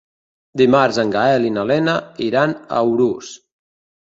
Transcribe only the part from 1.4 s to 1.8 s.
i na